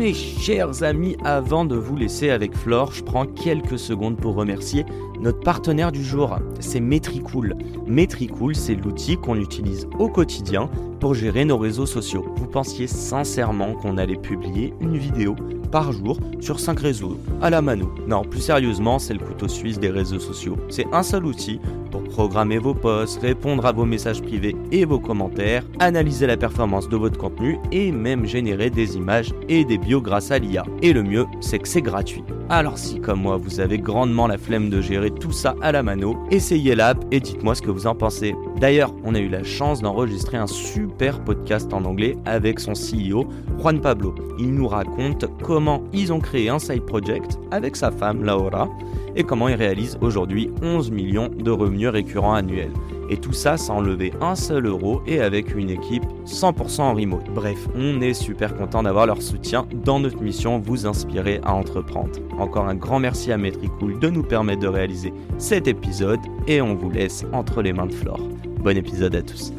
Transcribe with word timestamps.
mes 0.00 0.14
chers 0.14 0.82
amis, 0.82 1.18
avant 1.24 1.66
de 1.66 1.76
vous 1.76 1.94
laisser 1.94 2.30
avec 2.30 2.56
Flore, 2.56 2.90
je 2.90 3.04
prends 3.04 3.26
quelques 3.26 3.78
secondes 3.78 4.16
pour 4.16 4.34
remercier 4.34 4.86
notre 5.20 5.40
partenaire 5.40 5.92
du 5.92 6.02
jour. 6.02 6.38
C'est 6.58 6.80
Metricool. 6.80 7.54
Metricool, 7.86 8.56
c'est 8.56 8.76
l'outil 8.76 9.18
qu'on 9.18 9.38
utilise 9.38 9.86
au 9.98 10.08
quotidien 10.08 10.70
pour 11.00 11.12
gérer 11.12 11.44
nos 11.44 11.58
réseaux 11.58 11.84
sociaux. 11.84 12.24
Vous 12.36 12.46
pensiez 12.46 12.86
sincèrement 12.86 13.74
qu'on 13.74 13.98
allait 13.98 14.16
publier 14.16 14.72
une 14.80 14.96
vidéo 14.96 15.36
par 15.70 15.92
jour 15.92 16.18
sur 16.40 16.60
5 16.60 16.80
réseaux 16.80 17.18
à 17.40 17.50
la 17.50 17.62
mano. 17.62 17.92
Non, 18.06 18.22
plus 18.22 18.40
sérieusement, 18.40 18.98
c'est 18.98 19.14
le 19.14 19.20
couteau 19.20 19.48
suisse 19.48 19.78
des 19.78 19.90
réseaux 19.90 20.18
sociaux. 20.18 20.56
C'est 20.68 20.86
un 20.92 21.02
seul 21.02 21.26
outil 21.26 21.60
pour 21.90 22.02
programmer 22.04 22.58
vos 22.58 22.74
posts, 22.74 23.20
répondre 23.20 23.66
à 23.66 23.72
vos 23.72 23.84
messages 23.84 24.22
privés 24.22 24.56
et 24.72 24.84
vos 24.84 25.00
commentaires, 25.00 25.64
analyser 25.78 26.26
la 26.26 26.36
performance 26.36 26.88
de 26.88 26.96
votre 26.96 27.18
contenu 27.18 27.58
et 27.72 27.92
même 27.92 28.26
générer 28.26 28.70
des 28.70 28.96
images 28.96 29.34
et 29.48 29.64
des 29.64 29.78
bios 29.78 30.00
grâce 30.00 30.30
à 30.30 30.38
l'IA. 30.38 30.64
Et 30.82 30.92
le 30.92 31.02
mieux, 31.02 31.26
c'est 31.40 31.58
que 31.58 31.68
c'est 31.68 31.82
gratuit. 31.82 32.24
Alors 32.52 32.78
si 32.78 33.00
comme 33.00 33.20
moi 33.20 33.36
vous 33.36 33.60
avez 33.60 33.78
grandement 33.78 34.26
la 34.26 34.36
flemme 34.36 34.70
de 34.70 34.80
gérer 34.80 35.12
tout 35.12 35.30
ça 35.30 35.54
à 35.62 35.70
la 35.70 35.84
mano, 35.84 36.18
essayez 36.32 36.74
l'app 36.74 37.04
et 37.12 37.20
dites-moi 37.20 37.54
ce 37.54 37.62
que 37.62 37.70
vous 37.70 37.86
en 37.86 37.94
pensez. 37.94 38.34
D'ailleurs, 38.58 38.92
on 39.04 39.14
a 39.14 39.20
eu 39.20 39.28
la 39.28 39.44
chance 39.44 39.82
d'enregistrer 39.82 40.36
un 40.36 40.48
super 40.48 41.22
podcast 41.22 41.72
en 41.72 41.84
anglais 41.84 42.16
avec 42.24 42.58
son 42.58 42.72
CEO, 42.72 43.28
Juan 43.60 43.80
Pablo. 43.80 44.16
Il 44.40 44.52
nous 44.52 44.66
raconte 44.66 45.26
comment 45.44 45.84
ils 45.92 46.12
ont 46.12 46.18
créé 46.18 46.48
un 46.48 46.58
side 46.58 46.84
project 46.84 47.38
avec 47.52 47.76
sa 47.76 47.92
femme 47.92 48.24
Laura 48.24 48.68
et 49.16 49.24
comment 49.24 49.48
ils 49.48 49.54
réalisent 49.54 49.98
aujourd'hui 50.00 50.50
11 50.62 50.90
millions 50.90 51.28
de 51.28 51.50
revenus 51.50 51.88
récurrents 51.88 52.34
annuels. 52.34 52.72
Et 53.08 53.16
tout 53.16 53.32
ça 53.32 53.56
sans 53.56 53.80
lever 53.80 54.12
un 54.20 54.36
seul 54.36 54.66
euro 54.66 55.02
et 55.06 55.20
avec 55.20 55.54
une 55.54 55.70
équipe 55.70 56.04
100% 56.26 56.80
en 56.80 56.94
remote. 56.94 57.28
Bref, 57.34 57.58
on 57.74 58.00
est 58.00 58.14
super 58.14 58.54
content 58.54 58.84
d'avoir 58.84 59.06
leur 59.06 59.20
soutien 59.20 59.66
dans 59.72 59.98
notre 59.98 60.22
mission 60.22 60.58
vous 60.58 60.86
inspirer 60.86 61.40
à 61.42 61.54
entreprendre. 61.54 62.12
Encore 62.38 62.68
un 62.68 62.76
grand 62.76 63.00
merci 63.00 63.32
à 63.32 63.36
Metricool 63.36 63.98
de 63.98 64.08
nous 64.08 64.22
permettre 64.22 64.60
de 64.60 64.68
réaliser 64.68 65.12
cet 65.38 65.66
épisode 65.66 66.20
et 66.46 66.60
on 66.60 66.74
vous 66.74 66.90
laisse 66.90 67.24
entre 67.32 67.62
les 67.62 67.72
mains 67.72 67.86
de 67.86 67.94
Flore. 67.94 68.20
Bon 68.60 68.76
épisode 68.76 69.16
à 69.16 69.22
tous. 69.22 69.52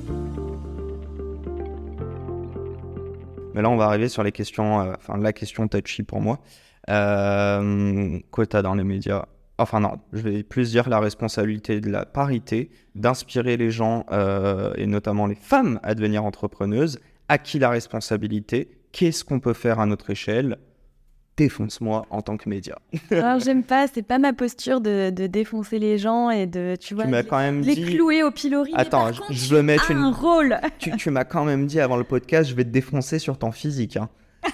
Mais 3.54 3.62
là, 3.62 3.70
on 3.70 3.76
va 3.76 3.86
arriver 3.86 4.08
sur 4.08 4.24
les 4.24 4.32
questions, 4.32 4.80
euh, 4.82 4.94
enfin 4.96 5.18
la 5.18 5.34
question 5.34 5.68
touchy 5.68 6.04
pour 6.04 6.22
moi. 6.22 6.40
Euh, 6.90 8.20
quota 8.32 8.62
dans 8.62 8.76
les 8.76 8.84
médias, 8.84 9.26
enfin 9.62 9.80
non, 9.80 10.00
je 10.14 10.22
vais 10.22 10.44
plus 10.44 10.72
dire 10.72 10.90
la 10.90 11.00
responsabilité 11.00 11.82
de 11.82 11.90
la 11.90 12.06
parité, 12.06 12.70
d'inspirer 12.96 13.58
les 13.58 13.72
gens 13.72 14.06
euh, 14.12 14.74
et 14.76 14.88
notamment 14.88 15.28
les 15.28 15.36
femmes 15.36 15.80
à 15.84 15.96
devenir 15.96 16.26
entrepreneuses. 16.26 17.00
À 17.30 17.38
qui 17.38 17.60
la 17.60 17.70
responsabilité? 17.70 18.70
Qu'est-ce 18.92 19.24
qu'on 19.24 19.40
peut 19.40 19.54
faire 19.54 19.80
à 19.80 19.86
notre 19.86 20.10
échelle? 20.10 20.58
Défonce-moi 21.38 22.06
en 22.10 22.22
tant 22.22 22.36
que 22.36 22.50
média. 22.50 22.78
Alors 23.12 23.40
j'aime 23.40 23.64
pas, 23.64 23.88
c'est 23.88 24.02
pas 24.02 24.20
ma 24.20 24.34
posture 24.34 24.82
de, 24.82 25.10
défoncer 25.10 25.80
les 25.80 25.98
gens 25.98 26.30
et 26.30 26.46
de, 26.46 26.76
tu 26.80 26.94
vois, 26.94 27.06
les, 27.06 27.24
quand 27.24 27.38
même 27.38 27.62
les 27.62 27.82
clouer 27.82 28.22
au 28.22 28.32
pilori. 28.32 28.74
Attends, 28.76 29.12
je, 29.30 29.56
veux 29.56 29.64
mettre 29.64 29.92
un 29.92 30.12
rôle. 30.12 30.60
Tu, 30.78 30.92
tu 30.98 31.10
m'as 31.10 31.24
quand 31.24 31.46
même 31.46 31.68
dit 31.68 31.80
avant 31.80 31.96
le 31.96 32.04
podcast, 32.04 32.50
je 32.50 32.56
vais 32.56 32.66
te 32.66 32.70
défoncer 32.70 33.18
sur 33.18 33.38
ton 33.38 33.52
physique. 33.52 33.96
Hein. 33.96 34.10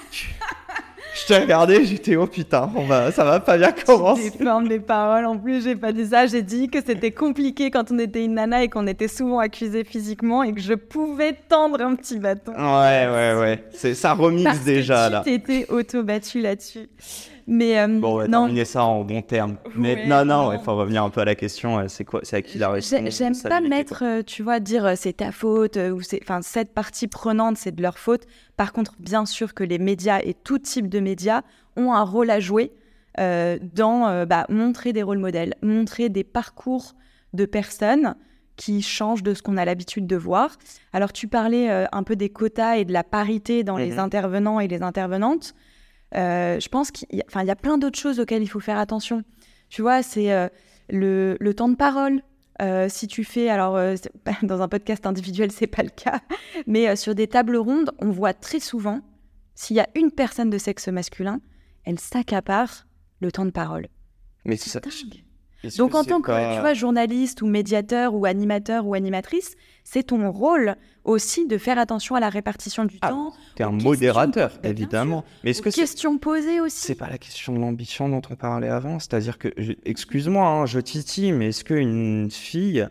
Je 1.19 1.25
t'ai 1.25 1.39
regardé, 1.39 1.83
j'étais 1.85 2.15
oh 2.15 2.27
putain, 2.27 2.69
on 2.75 2.85
va, 2.85 3.11
ça 3.11 3.23
va 3.23 3.39
pas 3.39 3.57
bien 3.57 3.71
commencer. 3.71 4.23
J'ai 4.23 4.37
plein 4.37 4.61
de 4.61 4.77
paroles. 4.77 5.25
En 5.25 5.37
plus, 5.37 5.63
j'ai 5.63 5.75
pas 5.75 5.91
dit 5.91 6.05
ça. 6.05 6.27
J'ai 6.27 6.43
dit 6.43 6.69
que 6.69 6.79
c'était 6.85 7.11
compliqué 7.11 7.71
quand 7.71 7.91
on 7.91 7.99
était 7.99 8.23
une 8.23 8.35
nana 8.35 8.63
et 8.63 8.69
qu'on 8.69 8.85
était 8.85 9.07
souvent 9.07 9.39
accusé 9.39 9.83
physiquement 9.83 10.43
et 10.43 10.53
que 10.53 10.61
je 10.61 10.73
pouvais 10.73 11.33
tendre 11.33 11.81
un 11.81 11.95
petit 11.95 12.19
bâton. 12.19 12.51
Ouais, 12.51 13.07
ouais, 13.07 13.39
ouais. 13.39 13.63
C'est 13.71 13.95
ça 13.95 14.13
remixe 14.13 14.63
déjà 14.63 15.07
que 15.07 15.13
là. 15.13 15.23
Tu 15.25 15.31
t'étais 15.31 15.65
auto 15.71 16.03
battu 16.03 16.41
là-dessus. 16.41 16.87
Mais 17.49 17.79
euh, 17.79 17.87
bon, 17.87 18.15
on 18.15 18.17
va 18.17 18.27
terminer 18.27 18.65
ça 18.65 18.83
en 18.83 19.05
bon 19.05 19.21
terme. 19.21 19.55
Mais 19.75 20.05
non, 20.05 20.25
non, 20.25 20.51
il 20.51 20.59
faut 20.59 20.75
revenir 20.75 21.03
un 21.03 21.09
peu 21.09 21.21
à 21.21 21.25
la 21.25 21.35
question. 21.35 21.79
Euh, 21.79 21.85
c'est 21.87 22.03
quoi, 22.03 22.19
c'est 22.23 22.35
à 22.35 22.41
qui 22.41 22.57
la 22.57 22.69
réponse 22.69 22.93
J'aime 23.17 23.37
pas 23.41 23.61
mettre, 23.61 24.03
euh, 24.03 24.21
tu 24.21 24.43
vois, 24.43 24.59
dire 24.59 24.93
c'est 24.97 25.13
ta 25.13 25.31
faute 25.31 25.77
ou 25.77 26.01
c'est, 26.01 26.19
enfin, 26.21 26.41
cette 26.41 26.73
partie 26.73 27.07
prenante, 27.07 27.57
c'est 27.57 27.73
de 27.73 27.81
leur 27.81 27.97
faute. 27.97 28.23
Par 28.57 28.73
contre, 28.73 28.95
bien 28.99 29.25
sûr 29.25 29.53
que 29.53 29.63
les 29.63 29.79
médias 29.79 30.19
et 30.19 30.33
tout 30.33 30.59
type 30.59 30.89
de 30.89 30.99
médias 30.99 31.41
ont 31.77 31.93
un 31.93 32.03
rôle 32.03 32.29
à 32.29 32.39
jouer 32.39 32.73
dans 33.17 34.25
bah, 34.27 34.45
montrer 34.47 34.93
des 34.93 35.01
rôles 35.01 35.17
modèles, 35.17 35.55
montrer 35.63 36.09
des 36.09 36.23
parcours 36.23 36.93
de 37.33 37.45
personnes 37.45 38.15
qui 38.57 38.83
changent 38.83 39.23
de 39.23 39.33
ce 39.33 39.41
qu'on 39.41 39.57
a 39.57 39.65
l'habitude 39.65 40.05
de 40.05 40.15
voir. 40.15 40.55
Alors, 40.93 41.11
tu 41.11 41.27
parlais 41.27 41.67
un 41.91 42.03
peu 42.03 42.15
des 42.15 42.29
quotas 42.29 42.75
et 42.75 42.85
de 42.85 42.93
la 42.93 43.03
parité 43.03 43.63
dans 43.63 43.77
les 43.77 43.93
mhm. 43.93 43.99
intervenants 43.99 44.59
et 44.59 44.67
les 44.67 44.83
intervenantes. 44.83 45.55
Euh, 46.15 46.59
je 46.59 46.69
pense 46.69 46.91
qu'il 46.91 47.07
y, 47.11 47.21
a, 47.21 47.43
y 47.43 47.49
a 47.49 47.55
plein 47.55 47.77
d'autres 47.77 47.99
choses 47.99 48.19
auxquelles 48.19 48.43
il 48.43 48.47
faut 48.47 48.59
faire 48.59 48.77
attention. 48.77 49.23
Tu 49.69 49.81
vois, 49.81 50.03
c'est 50.03 50.31
euh, 50.31 50.47
le, 50.89 51.37
le, 51.39 51.53
temps 51.53 51.69
de 51.69 51.75
parole. 51.75 52.21
Euh, 52.61 52.87
si 52.89 53.07
tu 53.07 53.23
fais, 53.23 53.49
alors 53.49 53.77
dans 54.43 54.61
un 54.61 54.67
podcast 54.67 55.05
individuel, 55.05 55.51
c'est 55.51 55.67
pas 55.67 55.83
le 55.83 55.89
cas, 55.89 56.21
mais 56.67 56.95
sur 56.95 57.13
des 57.13 57.27
tables 57.27 57.57
rondes, 57.57 57.91
on 57.99 58.09
voit 58.09 58.33
très 58.33 58.59
souvent, 58.59 59.01
s'il 59.53 59.75
y 59.75 59.79
a 59.79 59.87
une 59.95 60.11
personne 60.11 60.49
de 60.49 60.57
sexe 60.57 60.87
masculin, 60.87 61.41
elle 61.83 61.99
s'accapare 61.99 62.87
le 63.19 63.31
temps 63.31 63.45
de 63.45 63.51
parole. 63.51 63.87
Mais 64.45 64.55
dingue. 64.55 65.26
Donc 65.77 65.95
en 65.95 66.03
tant 66.03 66.21
que 66.21 66.55
tu 66.55 66.61
vois, 66.61 66.73
journaliste 66.73 67.41
ou 67.41 67.47
médiateur 67.47 68.13
ou 68.13 68.25
animateur 68.25 68.85
ou 68.85 68.93
animatrice, 68.93 69.55
c'est 69.83 70.03
ton 70.03 70.31
rôle 70.31 70.75
aussi 71.03 71.47
de 71.47 71.57
faire 71.57 71.79
attention 71.79 72.15
à 72.15 72.19
la 72.19 72.29
répartition 72.29 72.85
du 72.85 72.97
ah, 73.01 73.09
temps. 73.09 73.33
Tu 73.55 73.63
es 73.63 73.65
un 73.65 73.71
modérateur, 73.71 74.51
évidemment. 74.63 75.23
Mais 75.43 75.51
est-ce 75.51 75.61
que 75.61 75.69
question 75.69 76.17
posée 76.17 76.59
aussi 76.59 76.79
C'est 76.79 76.95
pas 76.95 77.09
la 77.09 77.17
question 77.17 77.53
de 77.53 77.59
l'ambition 77.59 78.09
dont 78.09 78.21
on 78.29 78.35
parlait 78.35 78.69
avant. 78.69 78.99
C'est-à-dire 78.99 79.37
que, 79.37 79.49
excuse-moi, 79.85 80.45
hein, 80.45 80.65
je 80.65 80.79
titille, 80.79 81.31
mais 81.31 81.47
est-ce 81.47 81.63
qu'une 81.63 82.29
fille 82.29 82.87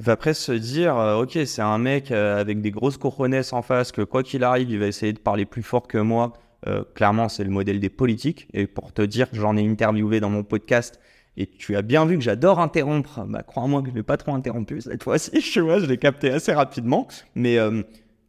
va 0.00 0.16
presque 0.16 0.42
se 0.42 0.52
dire, 0.52 0.96
euh, 0.96 1.22
ok, 1.22 1.38
c'est 1.44 1.62
un 1.62 1.78
mec 1.78 2.12
euh, 2.12 2.40
avec 2.40 2.60
des 2.60 2.70
grosses 2.70 2.98
couronnesses 2.98 3.52
en 3.52 3.62
face, 3.62 3.90
que 3.90 4.02
quoi 4.02 4.22
qu'il 4.22 4.44
arrive, 4.44 4.70
il 4.70 4.78
va 4.78 4.86
essayer 4.86 5.12
de 5.12 5.18
parler 5.18 5.44
plus 5.44 5.62
fort 5.62 5.88
que 5.88 5.98
moi. 5.98 6.34
Euh, 6.66 6.84
clairement, 6.94 7.28
c'est 7.28 7.44
le 7.44 7.50
modèle 7.50 7.80
des 7.80 7.88
politiques. 7.88 8.48
Et 8.52 8.66
pour 8.66 8.92
te 8.92 9.02
dire, 9.02 9.28
j'en 9.32 9.56
ai 9.56 9.68
interviewé 9.68 10.20
dans 10.20 10.30
mon 10.30 10.44
podcast 10.44 11.00
et 11.38 11.46
tu 11.46 11.76
as 11.76 11.82
bien 11.82 12.04
vu 12.04 12.18
que 12.18 12.24
j'adore 12.24 12.58
interrompre. 12.58 13.24
Bah, 13.26 13.44
crois-moi 13.44 13.80
que 13.80 13.86
je 13.86 13.92
ne 13.92 13.98
vais 13.98 14.02
pas 14.02 14.16
trop 14.16 14.34
interrompu 14.34 14.80
cette 14.80 15.04
fois-ci. 15.04 15.40
Je 15.40 15.60
vois, 15.60 15.78
je 15.78 15.86
l'ai 15.86 15.96
capté 15.96 16.30
assez 16.30 16.52
rapidement. 16.52 17.06
Mais 17.36 17.58
euh, 17.58 17.82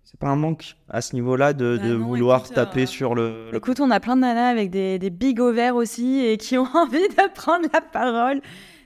c'est 0.03 0.19
pas 0.19 0.27
un 0.27 0.35
manque 0.35 0.75
à 0.89 1.01
ce 1.01 1.15
niveau-là 1.15 1.53
de, 1.53 1.77
bah 1.77 1.95
vouloir 1.95 2.47
taper 2.47 2.83
euh, 2.83 2.85
sur 2.85 3.15
le, 3.15 3.49
Écoute, 3.53 3.79
on 3.79 3.89
a 3.89 3.99
plein 3.99 4.15
de 4.15 4.21
nanas 4.21 4.49
avec 4.49 4.69
des, 4.69 4.99
des 4.99 5.09
big 5.09 5.39
ovaires 5.39 5.75
aussi 5.75 6.23
et 6.23 6.37
qui 6.37 6.55
ont 6.59 6.67
envie 6.75 7.07
de 7.07 7.33
prendre 7.33 7.65
la 7.73 7.81
parole. 7.81 8.41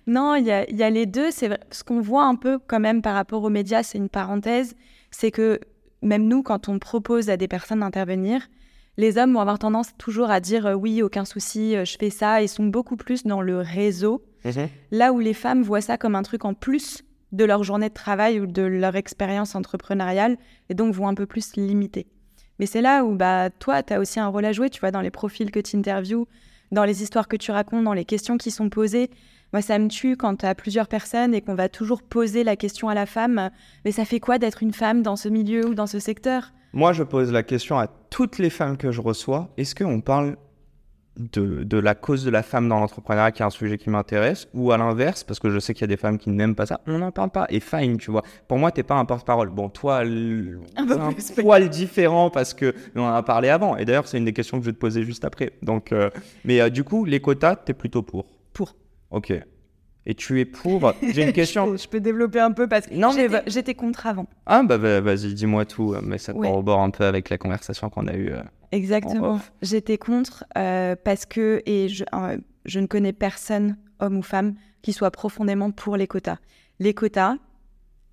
Non, 0.08 0.36
il 0.36 0.46
y 0.46 0.52
a, 0.52 0.72
y 0.72 0.84
a, 0.84 0.90
les 0.90 1.06
deux. 1.06 1.30
C'est 1.30 1.50
ce 1.72 1.84
qu'on 1.84 2.00
voit 2.00 2.24
un 2.24 2.36
peu 2.36 2.60
quand 2.66 2.80
même 2.80 3.02
par 3.02 3.16
rapport 3.16 3.44
aux 3.44 3.50
médias, 3.50 3.84
c'est 3.84 3.98
une 3.98 4.10
parenthèse. 4.10 4.76
C'est 5.12 5.32
que 5.32 5.60
même 6.02 6.30
nous, 6.30 6.44
quand 6.44 6.70
on 6.70 6.80
propose 6.80 7.30
à 7.30 7.36
des 7.36 7.50
personnes 7.50 7.82
d'intervenir, 7.82 8.48
les 8.98 9.18
hommes 9.18 9.34
vont 9.34 9.40
avoir 9.40 9.60
tendance 9.60 9.90
toujours 9.98 10.30
à 10.30 10.40
dire 10.40 10.68
euh, 10.68 10.74
oui, 10.74 11.02
aucun 11.02 11.26
souci, 11.26 11.76
euh, 11.76 11.86
je 11.86 11.98
fais 11.98 12.10
ça. 12.10 12.42
Ils 12.42 12.50
sont 12.50 12.66
beaucoup 12.66 12.96
plus 12.96 13.24
dans 13.24 13.42
le 13.42 13.60
réseau. 13.60 14.24
Mhm. 14.46 14.70
Là 14.92 15.14
où 15.14 15.20
les 15.20 15.34
femmes 15.34 15.64
voient 15.64 15.82
ça 15.82 15.98
comme 15.98 16.16
un 16.16 16.24
truc 16.24 16.46
en 16.46 16.54
plus 16.54 17.04
de 17.32 17.46
leur 17.46 17.64
journée 17.64 17.90
de 17.90 17.94
travail 17.94 18.40
ou 18.40 18.46
de 18.46 18.62
leur 18.62 18.96
expérience 18.96 19.56
entrepreneuriale 19.56 20.38
et 20.70 20.76
donc 20.76 20.94
vont 20.94 21.08
un 21.08 21.16
peu 21.16 21.26
plus 21.26 21.56
limiter. 21.56 22.08
Mais 22.60 22.68
c'est 22.68 22.82
là 22.82 23.04
où 23.04 23.16
bah, 23.16 23.50
toi, 23.50 23.82
tu 23.82 23.94
as 23.94 24.00
aussi 24.00 24.20
un 24.20 24.28
rôle 24.28 24.46
à 24.46 24.52
jouer, 24.52 24.70
tu 24.70 24.80
vois, 24.80 24.92
dans 24.92 25.02
les 25.02 25.10
profils 25.10 25.50
que 25.50 25.60
tu 25.60 25.76
interviews, 25.76 26.28
dans 26.72 26.86
les 26.86 27.02
histoires 27.02 27.28
que 27.28 27.36
tu 27.36 27.52
racontes, 27.52 27.84
dans 27.84 27.94
les 27.94 28.06
questions 28.06 28.38
qui 28.38 28.52
sont 28.52 28.70
posées. 28.70 29.10
Moi, 29.52 29.64
ça 29.64 29.80
me 29.80 29.88
tue 29.88 30.16
quand 30.16 30.38
tu 30.38 30.46
as 30.46 30.54
plusieurs 30.54 30.88
personnes 30.88 31.34
et 31.34 31.42
qu'on 31.42 31.56
va 31.56 31.70
toujours 31.70 32.04
poser 32.04 32.44
la 32.44 32.56
question 32.56 32.90
à 32.90 32.94
la 32.94 33.08
femme, 33.08 33.50
mais 33.86 33.92
ça 33.92 34.06
fait 34.06 34.20
quoi 34.20 34.38
d'être 34.38 34.62
une 34.62 34.74
femme 34.74 35.02
dans 35.02 35.16
ce 35.16 35.30
milieu 35.30 35.68
ou 35.68 35.74
dans 35.74 35.88
ce 35.88 36.00
secteur? 36.00 36.52
Moi, 36.74 36.92
je 36.94 37.04
pose 37.04 37.32
la 37.32 37.44
question 37.44 37.78
à 37.78 37.88
toutes 38.10 38.40
les 38.40 38.50
femmes 38.50 38.78
que 38.78 38.92
je 38.92 39.00
reçois. 39.00 39.50
Est-ce 39.58 39.76
qu'on 39.76 40.02
parle 40.02 40.36
de, 41.18 41.64
de 41.64 41.78
la 41.78 41.94
cause 41.94 42.26
de 42.26 42.32
la 42.32 42.42
femme 42.42 42.68
dans 42.68 42.80
l'entrepreneuriat 42.80 43.32
qui 43.32 43.44
est 43.44 43.46
un 43.46 43.52
sujet 43.52 43.78
qui 43.78 43.92
m'intéresse, 43.92 44.48
ou 44.54 44.72
à 44.72 44.78
l'inverse, 44.78 45.24
parce 45.24 45.40
que 45.40 45.50
je 45.50 45.60
sais 45.60 45.74
qu'il 45.74 45.82
y 45.82 45.84
a 45.84 45.88
des 45.88 45.98
femmes 45.98 46.18
qui 46.18 46.32
n'aiment 46.32 46.56
pas 46.56 46.66
ça, 46.66 46.82
on 46.88 46.98
n'en 46.98 47.12
parle 47.12 47.30
pas. 47.30 47.46
Et 47.50 47.60
fine, 47.60 47.98
tu 47.98 48.10
vois. 48.10 48.24
Pour 48.48 48.58
moi, 48.58 48.72
t'es 48.72 48.84
pas 48.84 48.96
un 48.96 49.06
porte-parole. 49.06 49.50
Bon, 49.50 49.70
toi, 49.70 50.00
Un 50.00 50.90
un 50.90 51.14
poil 51.42 51.70
différent 51.70 52.30
parce 52.30 52.54
que 52.54 52.74
on 52.96 53.02
en 53.02 53.14
a 53.14 53.24
parlé 53.24 53.50
avant. 53.50 53.78
Et 53.78 53.86
d'ailleurs, 53.86 54.08
c'est 54.08 54.18
une 54.18 54.26
des 54.26 54.34
questions 54.34 54.58
que 54.58 54.64
je 54.64 54.70
vais 54.70 54.74
te 54.74 54.80
poser 54.80 55.04
juste 55.04 55.26
après. 55.26 55.54
Donc, 55.62 55.92
euh, 55.92 56.10
mais 56.46 56.60
euh, 56.60 56.70
du 56.70 56.84
coup, 56.84 57.06
les 57.06 57.20
quotas, 57.20 57.58
t'es 57.58 57.74
plutôt 57.74 58.02
pour. 58.02 58.26
Pour. 58.52 58.76
Ok. 59.12 59.34
Et 60.06 60.16
tu 60.16 60.40
es 60.40 60.46
pour. 60.46 60.94
J'ai 61.14 61.24
une 61.24 61.32
question. 61.34 61.66
Je 61.66 61.72
peux, 61.72 61.78
je 61.78 61.88
peux 61.88 62.00
développer 62.02 62.40
un 62.40 62.52
peu 62.52 62.68
parce 62.68 62.88
que 62.88 62.94
Non, 62.94 63.10
mais 63.14 63.22
j'étais- 63.22 63.28
va- 63.30 63.44
j'étais 63.48 63.74
contre 63.76 64.06
avant. 64.08 64.26
Ah 64.46 64.62
bah 64.64 64.78
va- 64.78 65.00
vas-y, 65.02 65.34
dis-moi 65.34 65.66
tout, 65.66 65.94
euh, 65.94 66.02
mais 66.04 66.18
ça 66.18 66.34
Ouais. 66.36 66.48
corrobore 66.48 66.82
un 66.82 66.90
peu 66.90 67.06
avec 67.06 67.30
la 67.30 67.38
conversation 67.38 67.90
qu'on 67.90 68.08
a 68.08 68.14
eue. 68.14 68.32
euh. 68.32 68.42
Exactement. 68.74 69.40
J'étais 69.62 69.98
contre 69.98 70.44
euh, 70.58 70.96
parce 71.02 71.26
que, 71.26 71.62
et 71.66 71.88
je, 71.90 72.04
euh, 72.14 72.38
je 72.66 72.80
ne 72.80 72.88
connais 72.88 73.14
personne, 73.14 73.78
homme 74.00 74.18
ou 74.18 74.22
femme, 74.24 74.56
qui 74.82 74.92
soit 74.94 75.12
profondément 75.12 75.72
pour 75.72 75.96
les 75.96 76.08
quotas. 76.08 76.38
Les 76.80 76.94
quotas, 76.94 77.36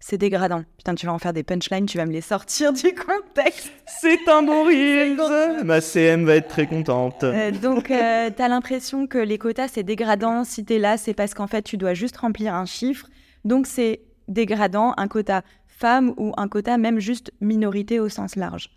c'est 0.00 0.17
dégradant. 0.17 0.64
Putain, 0.79 0.94
tu 0.94 1.06
vas 1.06 1.12
en 1.12 1.19
faire 1.19 1.35
des 1.35 1.43
punchlines, 1.43 1.87
tu 1.87 1.99
vas 1.99 2.06
me 2.06 2.12
les 2.12 2.23
sortir 2.23 2.73
du 2.73 2.94
contexte. 2.94 3.70
C'est 4.00 4.26
un 4.29 4.43
bon 4.43 4.64
reel 4.64 5.17
Ma 5.64 5.81
CM 5.81 6.25
va 6.25 6.37
être 6.37 6.49
très 6.49 6.67
contente. 6.67 7.23
Euh, 7.23 7.50
donc, 7.50 7.88
tu 7.88 7.93
as 7.93 8.49
l'impression 8.49 9.06
que 9.06 9.19
les 9.19 9.38
quotas, 9.38 9.69
c'est 9.69 9.82
dégradant. 9.82 10.44
Si 10.44 10.64
tu 10.64 10.75
es 10.75 10.79
là, 10.79 10.97
c'est 10.97 11.14
parce 11.14 11.35
qu'en 11.35 11.47
fait, 11.47 11.62
tu 11.62 11.76
dois 11.76 11.94
juste 11.94 12.17
remplir 12.17 12.55
un 12.55 12.64
chiffre. 12.64 13.08
Donc, 13.44 13.67
c'est 13.67 14.00
dégradant, 14.26 14.94
un 14.97 15.06
quota 15.06 15.43
femme 15.67 16.14
ou 16.17 16.32
un 16.37 16.49
quota 16.49 16.79
même 16.79 16.99
juste 16.99 17.32
minorité 17.41 18.00
au 18.00 18.08
sens 18.08 18.37
large. 18.37 18.70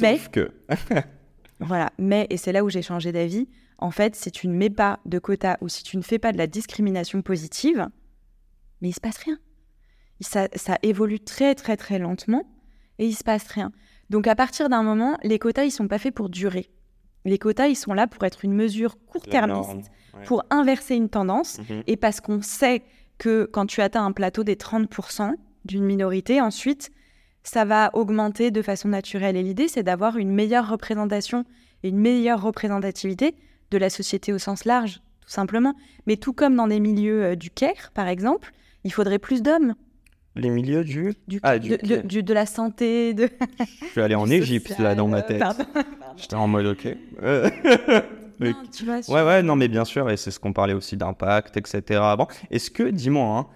Mais, 0.00 0.16
Sauf 0.16 0.28
que. 0.30 0.50
voilà, 1.60 1.92
mais, 1.98 2.26
et 2.30 2.38
c'est 2.38 2.52
là 2.52 2.64
où 2.64 2.70
j'ai 2.70 2.82
changé 2.82 3.12
d'avis, 3.12 3.48
en 3.78 3.90
fait, 3.90 4.16
si 4.16 4.30
tu 4.30 4.48
ne 4.48 4.54
mets 4.54 4.70
pas 4.70 5.00
de 5.04 5.18
quota 5.18 5.58
ou 5.60 5.68
si 5.68 5.82
tu 5.82 5.96
ne 5.96 6.02
fais 6.02 6.18
pas 6.18 6.32
de 6.32 6.38
la 6.38 6.46
discrimination 6.46 7.20
positive, 7.20 7.88
mais 8.80 8.88
il 8.88 8.92
se 8.94 9.00
passe 9.00 9.18
rien. 9.18 9.38
Ça, 10.24 10.48
ça 10.54 10.78
évolue 10.82 11.20
très, 11.20 11.54
très, 11.54 11.76
très 11.76 11.98
lentement 11.98 12.42
et 12.98 13.06
il 13.06 13.14
se 13.14 13.24
passe 13.24 13.46
rien. 13.48 13.72
Donc, 14.10 14.26
à 14.26 14.34
partir 14.34 14.68
d'un 14.68 14.82
moment, 14.82 15.16
les 15.22 15.38
quotas, 15.38 15.64
ils 15.64 15.70
sont 15.70 15.88
pas 15.88 15.98
faits 15.98 16.14
pour 16.14 16.28
durer. 16.28 16.70
Les 17.24 17.38
quotas, 17.38 17.68
ils 17.68 17.76
sont 17.76 17.94
là 17.94 18.06
pour 18.06 18.22
être 18.24 18.44
une 18.44 18.52
mesure 18.54 18.96
court-termiste, 19.06 19.90
pour 20.26 20.44
inverser 20.50 20.94
une 20.94 21.08
tendance 21.08 21.58
Mhm. 21.58 21.82
et 21.86 21.96
parce 21.96 22.20
qu'on 22.20 22.42
sait 22.42 22.82
que 23.18 23.48
quand 23.50 23.66
tu 23.66 23.80
atteins 23.80 24.04
un 24.04 24.12
plateau 24.12 24.44
des 24.44 24.56
30% 24.56 25.34
d'une 25.64 25.84
minorité, 25.84 26.40
ensuite, 26.40 26.90
ça 27.42 27.64
va 27.64 27.90
augmenter 27.94 28.50
de 28.50 28.62
façon 28.62 28.88
naturelle. 28.88 29.36
Et 29.36 29.42
l'idée, 29.42 29.68
c'est 29.68 29.82
d'avoir 29.82 30.16
une 30.18 30.30
meilleure 30.32 30.68
représentation 30.68 31.44
et 31.82 31.88
une 31.88 31.98
meilleure 31.98 32.40
représentativité 32.42 33.34
de 33.70 33.78
la 33.78 33.90
société 33.90 34.32
au 34.32 34.38
sens 34.38 34.64
large, 34.64 35.00
tout 35.20 35.28
simplement. 35.30 35.74
Mais 36.06 36.16
tout 36.16 36.32
comme 36.32 36.54
dans 36.56 36.68
des 36.68 36.80
milieux 36.80 37.24
euh, 37.24 37.34
du 37.36 37.50
CAIR, 37.50 37.90
par 37.94 38.08
exemple, 38.08 38.52
il 38.84 38.92
faudrait 38.92 39.18
plus 39.18 39.42
d'hommes. 39.42 39.74
Les 40.36 40.50
milieux 40.50 40.82
du. 40.84 41.14
Du, 41.28 41.38
Ah, 41.42 41.58
du 41.58 41.76
de, 42.22 42.34
la 42.34 42.46
santé, 42.46 43.14
de... 43.14 43.28
Je 43.82 43.86
suis 43.86 44.00
allé 44.00 44.14
en 44.16 44.26
Égypte 44.30 44.68
social, 44.68 44.84
là 44.84 44.94
dans 44.94 45.06
ma 45.08 45.22
tête. 45.22 45.38
pardon. 45.38 45.64
J'étais 46.16 46.34
en 46.34 46.48
mode 46.48 46.66
ok. 46.66 46.88
Euh, 47.22 47.48
Non, 47.64 48.00
Oui. 48.40 48.54
tu 48.72 48.84
vois, 48.84 48.98
Ouais, 49.08 49.22
ouais, 49.24 49.42
non, 49.44 49.54
mais 49.54 49.68
bien 49.68 49.84
sûr, 49.84 50.10
et 50.10 50.16
c'est 50.16 50.32
ce 50.32 50.40
qu'on 50.40 50.52
parlait 50.52 50.72
aussi 50.74 50.96
d'impact, 50.96 51.56
etc. 51.56 52.00
Bon, 52.18 52.26
est-ce 52.50 52.70
que, 52.70 52.82
dis-moi, 52.82 53.38
hein, 53.38 53.46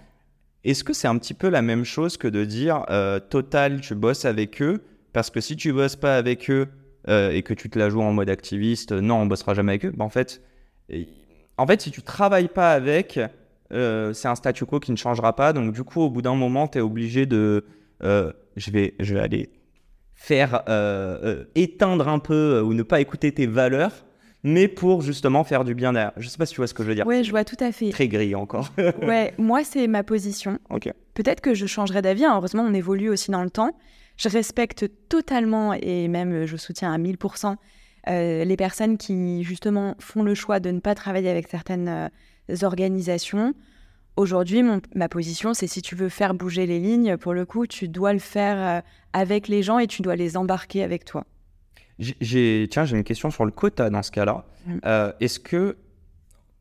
est-ce 0.63 0.85
que 0.85 0.93
c'est 0.93 1.09
un 1.09 1.19
petit 1.19 1.35
peu 1.35 1.49
la 1.49 1.63
même 1.63 1.85
chose 1.85 2.17
que 2.17 2.29
de 2.29 2.45
dire 2.45 2.85
euh, 2.91 3.19
Total, 3.19 3.81
tu 3.81 3.95
bosses 3.97 4.25
avec 4.25 4.63
eux, 4.63 4.85
parce 5.13 5.31
que 5.31 5.41
si 5.41 5.57
tu 5.57 5.73
bosses 5.73 5.97
pas 5.97 6.17
avec 6.17 6.49
eux 6.49 6.69
euh, 7.09 7.31
et 7.33 7.43
que 7.43 7.55
tu 7.55 7.71
te 7.71 7.79
la 7.79 7.89
joues 7.91 8.03
en 8.03 8.13
mode 8.13 8.31
activiste, 8.31 8.93
non, 8.93 9.17
on 9.17 9.27
bossera 9.27 9.55
jamais 9.55 9.73
avec 9.73 9.85
eux. 9.87 9.93
Bah, 9.97 10.05
en 10.05 10.11
fait, 10.11 10.43
en 11.57 11.67
fait, 11.67 11.81
si 11.83 11.91
tu 11.91 12.03
travailles 12.03 12.49
pas 12.49 12.73
avec, 12.73 13.19
euh, 13.73 14.13
c'est 14.13 14.29
un 14.29 14.35
statu 14.35 14.65
quo 14.67 14.81
qui 14.81 14.93
ne 14.93 14.97
changera 14.97 15.35
pas. 15.37 15.53
Donc, 15.53 15.73
du 15.73 15.85
coup, 15.85 16.01
au 16.01 16.11
bout 16.11 16.23
d'un 16.23 16.35
moment, 16.35 16.69
tu 16.69 16.79
es 16.79 16.81
obligé 16.81 17.27
de. 17.27 17.65
euh, 18.03 18.33
je, 18.57 18.71
vais, 18.71 18.95
je 19.01 19.15
vais 19.15 19.21
aller 19.21 19.51
faire 20.15 20.63
euh, 20.69 21.45
éteindre 21.55 22.09
un 22.09 22.19
peu 22.19 22.61
ou 22.61 22.75
ne 22.75 22.83
pas 22.83 23.01
écouter 23.01 23.31
tes 23.33 23.47
valeurs, 23.47 23.93
mais 24.43 24.67
pour 24.69 25.03
justement 25.03 25.45
faire 25.45 25.65
du 25.65 25.75
bien 25.75 25.93
derrière. 25.93 26.13
Je 26.17 26.29
sais 26.29 26.39
pas 26.39 26.47
si 26.47 26.55
tu 26.55 26.61
vois 26.61 26.67
ce 26.67 26.75
que 26.75 26.83
je 26.83 26.89
veux 26.89 26.95
dire. 26.95 27.07
Ouais, 27.07 27.23
je 27.25 27.31
vois 27.31 27.45
tout 27.45 27.57
à 27.61 27.71
fait. 27.73 27.91
Très 27.91 28.09
gris 28.09 28.35
encore. 28.35 28.71
Ouais, 29.03 29.33
moi, 29.39 29.63
c'est 29.65 29.87
ma 29.87 30.03
position. 30.03 30.59
ok. 30.71 30.93
Peut-être 31.15 31.41
que 31.41 31.55
je 31.55 31.67
changerai 31.67 32.03
d'avis. 32.03 32.25
hein. 32.25 32.35
Heureusement, 32.37 32.65
on 32.69 32.75
évolue 32.75 33.09
aussi 33.11 33.31
dans 33.31 33.43
le 33.43 33.51
temps. 33.51 33.73
Je 34.17 34.29
respecte 34.29 34.87
totalement 35.09 35.73
et 35.75 36.09
même 36.09 36.45
je 36.47 36.57
soutiens 36.57 36.93
à 36.93 36.99
1000% 36.99 37.55
euh, 38.09 38.45
les 38.45 38.57
personnes 38.57 38.97
qui, 38.99 39.45
justement, 39.45 39.95
font 40.01 40.23
le 40.25 40.35
choix 40.35 40.59
de 40.61 40.71
ne 40.71 40.81
pas 40.81 40.95
travailler 40.97 41.29
avec 41.31 41.47
certaines 41.49 42.11
organisations. 42.63 43.55
Aujourd'hui, 44.17 44.65
ma 44.95 45.09
position, 45.09 45.55
c'est 45.55 45.67
si 45.69 45.81
tu 45.81 45.95
veux 45.95 46.09
faire 46.09 46.35
bouger 46.35 46.67
les 46.67 46.81
lignes, 46.81 47.17
pour 47.17 47.35
le 47.35 47.45
coup, 47.47 47.67
tu 47.67 47.89
dois 47.89 48.13
le 48.13 48.19
faire 48.19 48.57
euh, 48.79 48.81
avec 49.13 49.47
les 49.49 49.63
gens 49.63 49.79
et 49.79 49.87
tu 49.87 50.03
dois 50.03 50.17
les 50.17 50.37
embarquer 50.37 50.83
avec 50.83 51.05
toi. 51.05 51.25
J'ai- 51.99 52.67
tiens, 52.71 52.85
j'ai 52.85 52.97
une 52.97 53.05
question 53.05 53.31
sur 53.31 53.45
le 53.45 53.51
quota 53.51 53.91
dans 53.91 54.03
ce 54.03 54.11
cas-là. 54.11 54.45
Mm. 54.67 54.79
Euh, 54.85 55.13
Est-ce 55.21 55.39
que, 55.41 55.77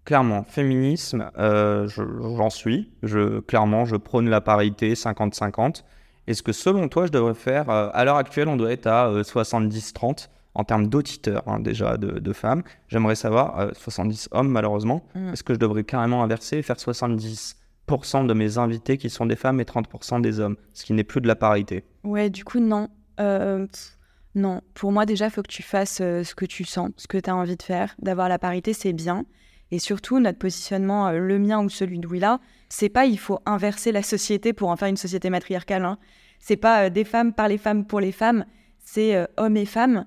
clairement, 0.06 0.44
féminisme, 0.44 1.32
euh, 1.38 1.88
je- 1.88 2.04
j'en 2.38 2.50
suis. 2.50 2.92
Je, 3.04 3.40
clairement, 3.40 3.86
je 3.86 3.96
prône 3.96 4.30
la 4.30 4.42
parité 4.42 4.94
50-50. 4.96 5.84
Est-ce 6.28 6.44
que, 6.44 6.52
selon 6.52 6.88
toi, 6.90 7.06
je 7.08 7.12
devrais 7.12 7.34
faire, 7.36 7.70
euh, 7.70 7.90
à 7.94 8.04
l'heure 8.06 8.18
actuelle, 8.18 8.48
on 8.50 8.56
doit 8.58 8.72
être 8.72 8.88
à 8.88 9.08
euh, 9.10 9.24
70-30 9.24 10.30
en 10.58 10.64
termes 10.64 10.88
d'auditeurs, 10.88 11.44
hein, 11.48 11.60
déjà, 11.60 11.98
de, 11.98 12.20
de 12.20 12.34
femmes. 12.34 12.64
J'aimerais 12.88 13.16
savoir, 13.16 13.60
euh, 13.60 13.70
70 13.74 14.30
hommes, 14.32 14.50
malheureusement, 14.50 15.06
Mm. 15.16 15.30
est-ce 15.34 15.44
que 15.44 15.54
je 15.54 15.60
devrais 15.60 15.84
carrément 15.84 16.24
inverser 16.24 16.58
et 16.58 16.62
faire 16.64 16.78
70% 16.80 18.26
de 18.26 18.34
mes 18.34 18.58
invités 18.58 18.98
qui 18.98 19.10
sont 19.10 19.26
des 19.26 19.36
femmes 19.36 19.60
et 19.62 19.66
30% 19.66 20.20
des 20.20 20.40
hommes, 20.40 20.58
ce 20.74 20.84
qui 20.84 20.94
n'est 20.94 21.04
plus 21.04 21.22
de 21.22 21.28
la 21.28 21.36
parité? 21.36 21.84
Ouais, 22.04 22.30
du 22.30 22.44
coup, 22.44 22.60
non. 22.60 22.90
Euh, 23.20 23.68
non. 24.36 24.62
Pour 24.74 24.92
moi, 24.92 25.06
déjà, 25.06 25.26
il 25.26 25.32
faut 25.32 25.42
que 25.44 25.48
tu 25.48 25.64
fasses 25.64 26.00
euh, 26.02 26.24
ce 26.24 26.36
que 26.36 26.46
tu 26.46 26.64
sens, 26.64 26.90
ce 26.98 27.08
que 27.08 27.18
tu 27.18 27.30
as 27.30 27.36
envie 27.36 27.56
de 27.58 27.64
faire. 27.64 27.96
D'avoir 28.00 28.28
la 28.28 28.40
parité, 28.40 28.74
c'est 28.74 28.94
bien. 28.94 29.26
Et 29.72 29.80
surtout, 29.80 30.20
notre 30.20 30.40
positionnement, 30.40 31.08
euh, 31.10 31.18
le 31.20 31.40
mien 31.40 31.64
ou 31.64 31.70
celui 31.70 32.00
de 32.00 32.08
Willa, 32.08 32.40
c'est 32.70 32.90
pas 32.90 33.06
il 33.06 33.20
faut 33.20 33.40
inverser 33.46 33.92
la 33.92 34.02
société 34.02 34.54
pour 34.54 34.70
en 34.70 34.76
faire 34.76 34.88
une 34.88 34.98
société 34.98 35.30
matriarcale. 35.30 35.86
Hein. 35.86 35.98
C'est 36.40 36.58
pas 36.58 36.86
euh, 36.86 36.90
des 36.90 37.04
femmes 37.04 37.34
par 37.34 37.48
les 37.48 37.58
femmes 37.58 37.86
pour 37.86 38.00
les 38.00 38.12
femmes. 38.12 38.46
C'est 38.80 39.16
euh, 39.16 39.26
hommes 39.38 39.58
et 39.58 39.66
femmes. 39.66 40.06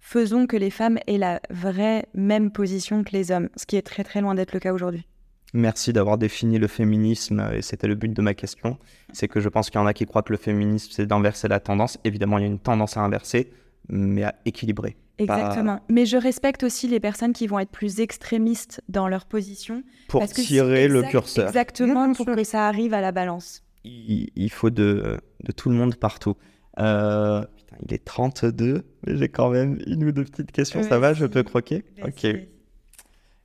Faisons 0.00 0.46
que 0.46 0.56
les 0.56 0.70
femmes 0.70 0.98
aient 1.06 1.18
la 1.18 1.40
vraie 1.50 2.06
même 2.14 2.50
position 2.50 3.04
que 3.04 3.12
les 3.12 3.30
hommes, 3.30 3.48
ce 3.56 3.66
qui 3.66 3.76
est 3.76 3.82
très 3.82 4.02
très 4.02 4.20
loin 4.20 4.34
d'être 4.34 4.52
le 4.52 4.60
cas 4.60 4.72
aujourd'hui. 4.72 5.06
Merci 5.52 5.92
d'avoir 5.92 6.16
défini 6.16 6.58
le 6.58 6.68
féminisme, 6.68 7.44
et 7.52 7.60
c'était 7.60 7.88
le 7.88 7.96
but 7.96 8.12
de 8.12 8.22
ma 8.22 8.34
question. 8.34 8.78
C'est 9.12 9.26
que 9.28 9.40
je 9.40 9.48
pense 9.48 9.68
qu'il 9.68 9.80
y 9.80 9.82
en 9.82 9.86
a 9.86 9.92
qui 9.92 10.06
croient 10.06 10.22
que 10.22 10.32
le 10.32 10.38
féminisme, 10.38 10.90
c'est 10.92 11.06
d'inverser 11.06 11.48
la 11.48 11.58
tendance. 11.60 11.98
Évidemment, 12.04 12.38
il 12.38 12.42
y 12.42 12.44
a 12.44 12.48
une 12.48 12.60
tendance 12.60 12.96
à 12.96 13.00
inverser, 13.00 13.50
mais 13.88 14.22
à 14.22 14.34
équilibrer. 14.44 14.96
Exactement. 15.18 15.80
Mais 15.90 16.06
je 16.06 16.16
respecte 16.16 16.62
aussi 16.62 16.86
les 16.88 17.00
personnes 17.00 17.32
qui 17.32 17.46
vont 17.46 17.58
être 17.58 17.70
plus 17.70 18.00
extrémistes 18.00 18.80
dans 18.88 19.06
leur 19.08 19.26
position. 19.26 19.82
Pour 20.08 20.20
Parce 20.20 20.32
que 20.32 20.40
tirer 20.40 20.82
c'est 20.82 20.88
le 20.88 20.98
exact- 21.00 21.10
curseur. 21.10 21.48
Exactement, 21.48 22.12
pour 22.14 22.26
que 22.26 22.44
ça 22.44 22.68
arrive 22.68 22.94
à 22.94 23.00
la 23.00 23.12
balance. 23.12 23.62
Il, 23.84 24.30
il 24.36 24.50
faut 24.50 24.70
de, 24.70 25.18
de 25.42 25.52
tout 25.52 25.68
le 25.68 25.74
monde 25.74 25.96
partout. 25.96 26.36
Euh, 26.78 27.44
putain, 27.70 27.84
il 27.86 27.94
est 27.94 28.04
32, 28.04 28.84
mais 29.06 29.16
j'ai 29.16 29.28
quand 29.28 29.50
même 29.50 29.78
une 29.86 30.04
ou 30.04 30.12
deux 30.12 30.24
petites 30.24 30.52
questions. 30.52 30.82
Ça 30.82 30.98
va, 30.98 31.12
je 31.14 31.26
peux 31.26 31.42
croquer? 31.42 31.84
Ok. 32.04 32.26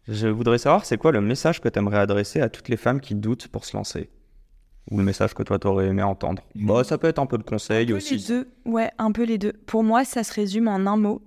Je 0.07 0.27
voudrais 0.27 0.59
savoir, 0.59 0.85
c'est 0.85 0.97
quoi 0.97 1.11
le 1.11 1.21
message 1.21 1.61
que 1.61 1.67
tu 1.69 1.79
aimerais 1.79 1.97
adresser 1.97 2.39
à 2.41 2.49
toutes 2.49 2.69
les 2.69 2.77
femmes 2.77 2.99
qui 3.01 3.15
doutent 3.15 3.47
pour 3.47 3.65
se 3.65 3.75
lancer? 3.75 4.09
Ou 4.91 4.99
le 4.99 5.03
message 5.03 5.33
que 5.33 5.41
toi, 5.41 5.57
t'aurais 5.57 5.87
aimé 5.87 6.03
entendre? 6.03 6.43
Bah, 6.53 6.83
ça 6.83 6.99
peut 6.99 7.07
être 7.07 7.17
un 7.17 7.25
peu 7.25 7.39
de 7.39 7.43
conseil 7.43 7.85
Un 7.85 7.89
peu 7.89 7.95
aussi. 7.95 8.17
les 8.17 8.23
deux. 8.27 8.47
Ouais, 8.65 8.91
un 8.99 9.11
peu 9.11 9.23
les 9.23 9.39
deux. 9.39 9.53
Pour 9.65 9.83
moi, 9.83 10.05
ça 10.05 10.23
se 10.23 10.31
résume 10.33 10.67
en 10.67 10.75
un 10.75 10.95
mot, 10.97 11.23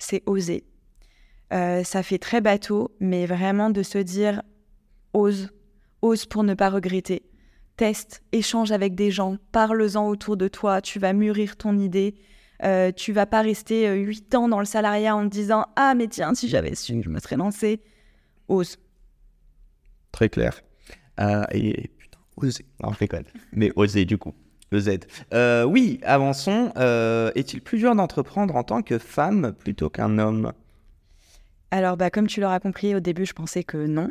c'est 0.00 0.22
oser. 0.26 0.64
Euh, 1.52 1.84
ça 1.84 2.02
fait 2.02 2.18
très 2.18 2.40
bateau, 2.40 2.90
mais 2.98 3.24
vraiment 3.26 3.70
de 3.70 3.84
se 3.84 3.98
dire 3.98 4.42
ose, 5.12 5.50
ose 6.02 6.26
pour 6.26 6.42
ne 6.42 6.54
pas 6.54 6.70
regretter. 6.70 7.22
Teste, 7.78 8.24
échange 8.32 8.72
avec 8.72 8.96
des 8.96 9.12
gens, 9.12 9.36
parle-en 9.52 10.08
autour 10.08 10.36
de 10.36 10.48
toi, 10.48 10.82
tu 10.82 10.98
vas 10.98 11.12
mûrir 11.12 11.56
ton 11.56 11.78
idée. 11.78 12.16
Euh, 12.64 12.90
tu 12.90 13.12
vas 13.12 13.24
pas 13.24 13.40
rester 13.40 13.88
euh, 13.88 13.94
huit 13.94 14.34
ans 14.34 14.48
dans 14.48 14.58
le 14.58 14.64
salariat 14.64 15.14
en 15.14 15.22
te 15.22 15.28
disant 15.32 15.64
ah 15.76 15.94
mais 15.94 16.08
tiens 16.08 16.34
si 16.34 16.48
j'avais 16.48 16.74
su 16.74 17.00
je 17.00 17.08
me 17.08 17.20
serais 17.20 17.36
lancé. 17.36 17.80
Ose. 18.48 18.78
Très 20.10 20.28
clair. 20.28 20.60
Euh, 21.20 21.44
et 21.52 21.88
putain, 21.98 22.18
oser. 22.36 22.66
Non, 22.82 22.92
je 22.92 22.98
déconne. 22.98 23.24
Mais 23.52 23.70
oser, 23.76 24.04
du 24.04 24.18
coup. 24.18 24.34
Le 24.72 24.80
Z. 24.80 24.98
Euh, 25.32 25.62
oui, 25.62 26.00
avançons. 26.02 26.72
Euh, 26.76 27.30
Est-il 27.36 27.62
plus 27.62 27.78
dur 27.78 27.94
d'entreprendre 27.94 28.56
en 28.56 28.64
tant 28.64 28.82
que 28.82 28.98
femme 28.98 29.54
plutôt 29.56 29.88
qu'un 29.88 30.18
homme? 30.18 30.52
Alors, 31.70 31.96
bah, 31.96 32.10
comme 32.10 32.26
tu 32.26 32.40
l'auras 32.40 32.58
compris, 32.58 32.94
au 32.94 33.00
début, 33.00 33.24
je 33.24 33.34
pensais 33.34 33.62
que 33.62 33.86
non. 33.86 34.10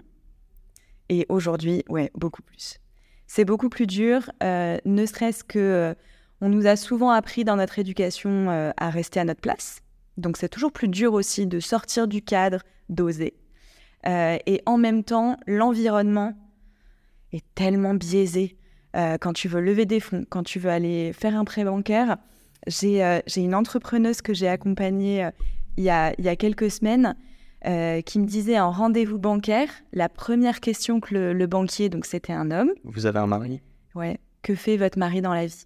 Et 1.10 1.26
aujourd'hui, 1.30 1.84
ouais, 1.90 2.12
beaucoup 2.16 2.42
plus. 2.42 2.80
C'est 3.28 3.44
beaucoup 3.44 3.70
plus 3.70 3.88
dur, 3.88 4.32
euh, 4.42 4.78
ne 4.86 5.06
serait-ce 5.06 5.44
que 5.44 5.60
euh, 5.60 5.94
on 6.40 6.50
nous 6.50 6.66
a 6.66 6.78
souvent 6.78 7.12
appris 7.12 7.44
dans 7.44 7.58
notre 7.58 7.78
éducation 7.78 8.50
euh, 8.50 8.72
à 8.78 8.90
rester 8.90 9.20
à 9.20 9.26
notre 9.26 9.42
place. 9.42 9.82
Donc 10.16 10.38
c'est 10.38 10.50
toujours 10.50 10.72
plus 10.72 10.88
dur 10.88 11.14
aussi 11.14 11.46
de 11.46 11.60
sortir 11.60 12.08
du 12.08 12.22
cadre, 12.22 12.64
d'oser. 12.90 13.36
Et 14.06 14.62
en 14.66 14.78
même 14.78 15.04
temps, 15.04 15.36
l'environnement 15.48 16.34
est 17.34 17.44
tellement 17.56 17.94
biaisé. 17.94 18.56
Quand 18.94 19.34
tu 19.34 19.50
veux 19.50 19.60
lever 19.60 19.86
des 19.86 20.00
fonds, 20.00 20.26
quand 20.30 20.44
tu 20.44 20.60
veux 20.60 20.70
aller 20.70 21.12
faire 21.12 21.36
un 21.36 21.44
prêt 21.44 21.66
bancaire, 21.66 22.16
j'ai 22.68 23.20
une 23.36 23.54
entrepreneuse 23.54 24.22
que 24.22 24.34
j'ai 24.34 24.48
accompagnée 24.48 25.30
il 25.76 25.84
y, 25.84 25.90
a, 25.90 26.14
il, 26.18 26.24
y 26.24 26.30
a, 26.30 26.38
quelques 26.38 26.72
semaines 26.72 27.18
qui 28.06 28.20
me 28.20 28.26
disait 28.26 28.60
en 28.60 28.72
rendez-vous 28.72 29.20
bancaire, 29.20 29.70
la 29.92 30.10
première 30.10 30.62
question 30.62 31.00
que 31.00 31.14
le, 31.14 31.34
le 31.34 31.48
banquier, 31.48 31.90
donc 31.90 32.06
c'était 32.06 32.34
un 32.34 32.50
homme. 32.52 32.72
Vous 32.84 33.06
avez 33.06 33.20
un 33.20 33.28
mari? 33.28 33.62
Ouais. 33.94 34.20
Que 34.42 34.56
fait 34.56 34.78
votre 34.78 34.98
mari 34.98 35.22
dans 35.22 35.34
la 35.34 35.46
vie? 35.46 35.66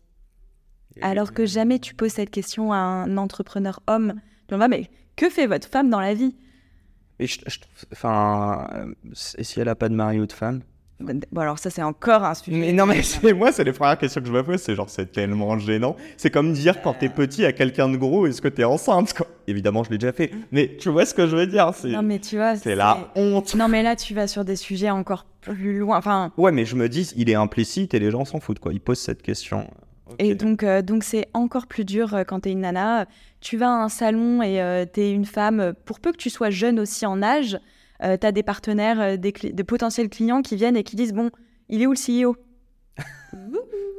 Alors 1.02 1.32
que 1.34 1.46
jamais 1.46 1.80
tu 1.80 1.94
poses 1.94 2.14
cette 2.14 2.32
question 2.32 2.74
à 2.74 2.78
un 2.78 3.18
entrepreneur 3.18 3.80
homme. 3.88 4.16
Tu 4.48 4.56
vas, 4.56 4.68
mais 4.68 4.90
que 5.16 5.30
fait 5.30 5.48
votre 5.48 5.68
femme 5.68 5.90
dans 5.90 6.02
la 6.02 6.14
vie? 6.14 6.36
Et 7.20 7.28
je, 7.28 7.40
enfin, 7.94 8.68
et 9.38 9.44
si 9.44 9.60
elle 9.60 9.68
n'a 9.68 9.76
pas 9.76 9.90
de 9.90 9.94
mari 9.94 10.20
ou 10.20 10.26
de 10.26 10.34
femme? 10.34 10.62
Bon, 11.02 11.42
alors 11.42 11.60
ça, 11.60 11.70
c'est 11.70 11.84
encore 11.84 12.24
un 12.24 12.34
sujet. 12.34 12.58
Mais 12.58 12.72
non, 12.72 12.86
mais 12.86 13.02
c'est 13.04 13.34
moi, 13.34 13.52
c'est 13.52 13.64
les 13.64 13.74
premières 13.74 13.98
questions 13.98 14.22
que 14.22 14.28
je 14.28 14.32
me 14.32 14.44
pose. 14.44 14.62
C'est 14.62 14.76
genre, 14.76 14.90
c'est 14.90 15.12
tellement 15.12 15.58
gênant. 15.60 15.96
C'est 16.18 16.30
comme 16.30 16.54
dire 16.54 16.82
quand 16.82 16.94
t'es 16.94 17.10
petit 17.10 17.46
à 17.46 17.54
quelqu'un 17.54 17.90
de 17.90 17.98
gros, 17.98 18.28
est-ce 18.28 18.42
que 18.42 18.48
t'es 18.48 18.64
enceinte 18.64 19.14
quoi? 19.14 19.28
Évidemment, 19.48 19.84
je 19.84 19.90
l'ai 19.90 19.98
déjà 19.98 20.14
fait. 20.14 20.32
Mais 20.52 20.78
tu 20.80 20.90
vois 20.90 21.06
ce 21.06 21.14
que 21.14 21.28
je 21.28 21.36
veux 21.36 21.48
dire 21.48 21.72
Non, 21.86 22.04
mais 22.04 22.20
tu 22.20 22.38
vois. 22.38 22.56
C'est 22.56 22.76
la 22.76 23.12
honte. 23.16 23.56
Non, 23.56 23.68
mais 23.68 23.84
là, 23.84 23.96
tu 23.96 24.14
vas 24.14 24.28
sur 24.28 24.46
des 24.46 24.56
sujets 24.56 24.90
encore 24.90 25.26
plus 25.42 25.80
loin. 25.80 25.98
Enfin. 25.98 26.32
Ouais, 26.38 26.52
mais 26.52 26.66
je 26.66 26.76
me 26.76 26.88
dis, 26.88 27.12
il 27.16 27.30
est 27.30 27.36
implicite 27.36 27.94
et 27.94 28.00
les 28.00 28.12
gens 28.12 28.26
s'en 28.26 28.40
foutent, 28.40 28.60
quoi. 28.60 28.74
Ils 28.74 28.82
posent 28.82 29.00
cette 29.00 29.22
question. 29.22 29.68
Et 30.20 30.36
donc, 30.36 30.64
euh, 30.64 30.82
donc 30.82 31.04
c'est 31.04 31.28
encore 31.34 31.68
plus 31.68 31.86
dur 31.86 32.14
euh, 32.14 32.24
quand 32.24 32.42
tu 32.42 32.50
es 32.50 32.52
une 32.52 32.62
nana. 32.62 33.06
Tu 33.40 33.58
vas 33.58 33.70
à 33.70 33.84
un 33.84 33.90
salon 33.90 34.42
et 34.42 34.62
euh, 34.62 34.86
tu 34.92 35.02
es 35.02 35.12
une 35.12 35.26
femme, 35.26 35.74
pour 35.86 36.00
peu 36.00 36.12
que 36.12 36.18
tu 36.18 36.30
sois 36.30 36.50
jeune 36.50 36.80
aussi 36.80 37.06
en 37.06 37.22
âge, 37.22 37.58
tu 38.02 38.28
as 38.28 38.32
des 38.32 38.44
partenaires, 38.44 39.18
des, 39.18 39.32
de 39.32 39.64
potentiels 39.64 40.10
clients 40.10 40.42
qui 40.42 40.56
viennent 40.56 40.78
et 40.78 40.84
qui 40.84 40.96
disent 40.96 41.14
Bon, 41.14 41.30
il 41.70 41.82
est 41.82 41.88
où 41.88 41.94
le 41.94 41.98
CEO 42.26 42.36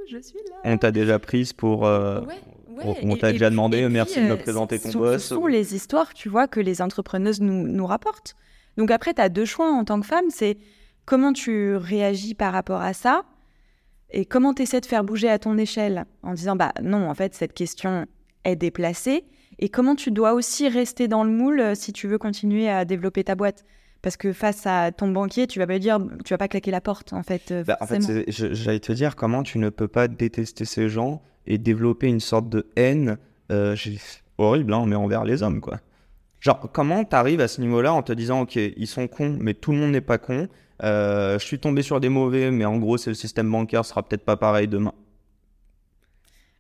Je 0.09 0.19
suis 0.19 0.39
là. 0.51 0.57
On 0.65 0.79
t'a 0.79 0.91
déjà 0.91 1.19
prise 1.19 1.53
pour. 1.53 1.83
On 1.83 3.17
t'a 3.17 3.33
déjà 3.33 3.51
demandé 3.51 3.89
merci 3.89 4.21
de 4.21 4.27
me 4.27 4.37
présenter 4.37 4.79
ton 4.79 4.91
boss. 4.99 5.23
Ce 5.23 5.35
sont 5.35 5.47
les 5.47 5.75
histoires, 5.75 6.15
tu 6.15 6.29
vois, 6.29 6.49
que 6.49 6.61
les 6.61 6.83
entrepreneuses 6.83 7.41
nous, 7.41 7.69
nous 7.69 7.87
rapportent. 7.87 8.35
Donc 8.77 8.91
après, 8.91 9.15
tu 9.15 9.21
as 9.21 9.29
deux 9.29 9.45
choix 9.45 9.71
en 9.71 9.85
tant 9.85 10.01
que 10.01 10.07
femme 10.07 10.31
c'est 10.31 10.59
comment 11.05 11.33
tu 11.33 11.77
réagis 11.77 12.35
par 12.35 12.53
rapport 12.53 12.81
à 12.81 12.93
ça 12.93 13.25
et 14.11 14.25
comment 14.25 14.55
tu 14.55 14.63
essaies 14.63 14.81
de 14.81 14.87
faire 14.87 15.05
bouger 15.05 15.29
à 15.29 15.39
ton 15.39 15.59
échelle 15.59 16.05
en 16.23 16.35
disant 16.35 16.57
bah 16.57 16.73
non, 16.83 17.09
en 17.09 17.15
fait, 17.15 17.35
cette 17.35 17.55
question 17.55 18.07
est 18.45 18.57
déplacée 18.57 19.25
et 19.59 19.69
comment 19.69 19.95
tu 19.95 20.11
dois 20.11 20.35
aussi 20.35 20.69
rester 20.69 21.09
dans 21.09 21.25
le 21.25 21.31
moule 21.31 21.61
euh, 21.61 21.75
si 21.75 21.93
tu 21.93 22.09
veux 22.09 22.19
continuer 22.19 22.69
à 22.69 22.85
développer 22.85 23.25
ta 23.25 23.35
boîte 23.35 23.65
parce 24.03 24.17
que 24.17 24.33
face 24.33 24.67
à 24.67 24.91
ton 24.91 25.09
banquier, 25.09 25.47
tu 25.47 25.59
vas 25.61 25.67
pas 25.67 25.79
dire, 25.79 25.99
tu 26.25 26.35
vas 26.35 26.39
pas 26.39 26.49
claquer 26.49 26.71
la 26.71 26.81
porte, 26.81 27.13
en 27.13 27.23
fait. 27.23 27.51
Euh, 27.53 27.65
bah, 27.65 27.79
en 27.81 27.87
fait, 27.87 28.01
j'allais 28.29 28.81
te 28.81 28.93
dire 28.93 29.17
comment 29.17 29.43
tu 29.43 29.59
ne 29.59 29.71
peux 29.71 29.89
pas 29.89 30.09
détester 30.09 30.65
ces 30.65 30.89
gens 30.89 31.23
et 31.47 31.57
développer 31.59 32.09
une 32.09 32.21
sorte 32.21 32.49
de 32.49 32.67
haine, 32.77 33.17
euh, 33.51 33.77
horrible, 34.39 34.75
hein, 34.75 34.85
mais 34.87 34.97
envers 34.97 35.25
les 35.25 35.43
hommes, 35.43 35.61
quoi. 35.61 35.79
Genre, 36.41 36.69
comment 36.73 37.05
tu 37.05 37.15
arrives 37.15 37.41
à 37.41 37.47
ce 37.47 37.61
niveau-là 37.61 37.95
en 37.95 38.03
te 38.03 38.13
disant, 38.13 38.41
ok, 38.41 38.57
ils 38.57 38.89
sont 38.89 39.07
cons, 39.07 39.37
mais 39.41 39.55
tout 39.55 39.71
le 39.71 39.79
monde 39.79 39.93
n'est 39.93 40.01
pas 40.01 40.19
con, 40.19 40.49
euh, 40.83 41.39
je 41.39 41.45
suis 41.45 41.61
tombé 41.61 41.83
sur 41.83 42.01
des 42.01 42.09
mauvais, 42.09 42.51
mais 42.51 42.65
en 42.65 42.79
gros, 42.79 42.97
c'est 42.97 43.11
le 43.11 43.15
système 43.15 43.51
bancaire 43.51 43.85
sera 43.85 44.03
peut-être 44.03 44.25
pas 44.25 44.37
pareil 44.37 44.67
demain. 44.67 44.93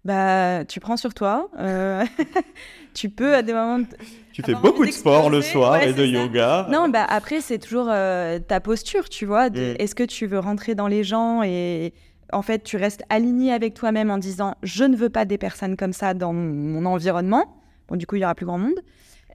Bah, 0.05 0.65
tu 0.65 0.81
prends 0.81 0.97
sur 0.97 1.15
toi. 1.15 1.49
Euh, 1.59 2.05
tu 2.95 3.09
peux 3.09 3.35
à 3.35 3.43
des 3.43 3.53
moments. 3.53 3.85
Tu 4.33 4.43
fais 4.43 4.55
beaucoup 4.55 4.85
de 4.85 4.91
sport 4.91 5.31
le 5.31 5.43
soir 5.43 5.81
et 5.83 5.93
de 5.93 6.05
yoga. 6.05 6.67
Non, 6.71 6.89
bah 6.89 7.05
après, 7.09 7.41
c'est 7.41 7.59
toujours 7.59 7.87
euh, 7.89 8.39
ta 8.39 8.61
posture, 8.61 9.09
tu 9.09 9.27
vois. 9.27 9.51
Mm. 9.51 9.77
Est-ce 9.79 9.95
que 9.95 10.03
tu 10.03 10.27
veux 10.27 10.39
rentrer 10.39 10.75
dans 10.75 10.89
les 10.89 11.05
gens 11.05 11.43
et 11.43 11.93
en 12.33 12.43
fait, 12.43 12.65
tu 12.65 12.77
restes 12.77 13.05
aligné 13.11 13.53
avec 13.53 13.75
toi-même 13.75 14.11
en 14.11 14.19
disant 14.19 14.55
je 14.63 14.85
ne 14.85 14.97
veux 14.97 15.11
pas 15.11 15.25
des 15.25 15.39
personnes 15.39 15.77
comme 15.77 15.93
ça 15.93 16.15
dans 16.15 16.33
mon 16.33 16.85
environnement. 16.87 17.57
Bon, 17.89 17.97
du 17.97 18.07
coup, 18.07 18.17
il 18.17 18.23
y 18.23 18.25
aura 18.25 18.35
plus 18.35 18.47
grand 18.47 18.59
monde. 18.59 18.81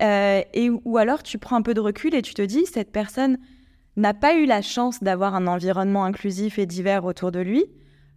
et 0.01 0.69
ou 0.83 0.97
alors, 0.97 1.23
tu 1.23 1.37
prends 1.37 1.55
un 1.55 1.61
peu 1.61 1.73
de 1.73 1.81
recul 1.81 2.13
et 2.13 2.21
tu 2.21 2.33
te 2.33 2.41
dis 2.41 2.65
cette 2.65 2.91
personne 2.91 3.37
n'a 3.97 4.13
pas 4.13 4.35
eu 4.35 4.45
la 4.45 4.61
chance 4.61 5.03
d'avoir 5.03 5.35
un 5.35 5.47
environnement 5.47 6.05
inclusif 6.05 6.59
et 6.59 6.65
divers 6.65 7.03
autour 7.03 7.31
de 7.31 7.39
lui, 7.39 7.65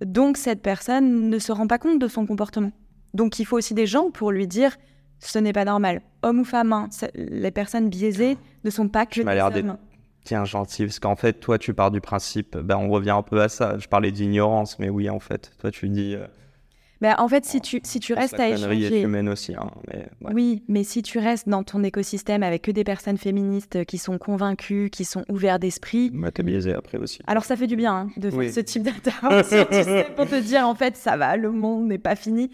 donc 0.05 0.37
cette 0.37 0.63
personne 0.63 1.29
ne 1.29 1.39
se 1.39 1.53
rend 1.53 1.67
pas 1.67 1.79
compte 1.79 1.99
de 1.99 2.09
son 2.09 2.27
comportement. 2.27 2.73
Donc 3.15 3.39
il 3.39 3.45
faut 3.45 3.57
aussi 3.57 3.75
des 3.75 3.87
gens 3.87 4.11
pour 4.11 4.31
lui 4.33 4.47
dire 4.47 4.77
ce 5.19 5.39
n'est 5.39 5.53
pas 5.53 5.65
normal. 5.65 6.03
Homme 6.23 6.41
ou 6.41 6.45
femme, 6.45 6.73
hein, 6.73 6.89
les 7.15 7.51
personnes 7.51 7.89
biaisées 7.91 8.39
ne 8.65 8.71
sont 8.71 8.89
pas 8.89 9.07
que 9.07 9.21
des 9.21 9.61
hommes. 9.61 9.77
Tiens, 10.25 10.45
gentil, 10.45 10.85
parce 10.85 10.99
qu'en 10.99 11.17
fait, 11.17 11.35
toi, 11.35 11.59
tu 11.59 11.73
pars 11.73 11.91
du 11.91 12.01
principe, 12.01 12.57
ben, 12.59 12.77
on 12.77 12.91
revient 12.91 13.11
un 13.11 13.23
peu 13.23 13.41
à 13.41 13.49
ça. 13.49 13.79
Je 13.79 13.89
parlais 13.89 14.13
d'ignorance, 14.13 14.79
mais 14.79 14.91
oui, 14.91 15.09
en 15.09 15.19
fait, 15.19 15.53
toi, 15.59 15.71
tu 15.71 15.89
dis, 15.89 16.15
euh, 16.15 16.27
bah, 17.01 17.17
en 17.19 17.29
fait, 17.29 17.45
si 17.45 17.61
tu, 17.61 17.81
si 17.83 17.99
tu 17.99 18.13
restes 18.13 18.39
à 18.39 18.49
échanger... 18.49 19.01
humaine 19.03 19.29
aussi. 19.29 19.55
Hein, 19.55 19.71
oui, 20.33 20.63
mais 20.69 20.85
si 20.85 21.03
tu 21.03 21.19
restes 21.19 21.49
dans 21.49 21.63
ton 21.63 21.83
écosystème 21.83 22.43
avec 22.43 22.63
que 22.63 22.71
des 22.71 22.85
personnes 22.85 23.17
féministes 23.17 23.85
qui 23.87 23.97
sont 23.97 24.19
convaincues, 24.19 24.91
qui 24.91 25.05
sont 25.05 25.25
ouvertes 25.29 25.63
d'esprit... 25.63 26.11
Bah, 26.13 26.31
t'es 26.31 26.43
biaisé 26.43 26.75
après 26.75 26.99
aussi. 26.99 27.21
Alors 27.27 27.45
ça 27.45 27.57
fait 27.57 27.67
du 27.67 27.77
bien 27.77 27.95
hein, 27.95 28.09
de 28.17 28.31
faire 28.31 28.53
ce 28.53 28.61
type 28.61 28.83
d'intervention, 28.83 29.65
tu 29.71 29.83
sais, 29.83 30.07
pour 30.15 30.27
te 30.27 30.41
dire, 30.41 30.67
en 30.67 30.75
fait, 30.75 30.97
ça 30.97 31.17
va, 31.17 31.37
le 31.37 31.51
monde 31.51 31.87
n'est 31.87 31.99
pas 31.99 32.17
fini. 32.17 32.51